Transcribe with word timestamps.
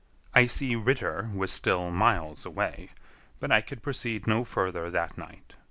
Icy 0.33 0.75
Ritter 0.75 1.29
was 1.31 1.51
still 1.51 1.91
miles 1.91 2.43
away, 2.43 2.89
but 3.39 3.51
I 3.51 3.61
could 3.61 3.83
proceed 3.83 4.25
no 4.25 4.43
farther 4.43 4.89
that 4.89 5.15
night. 5.15 5.53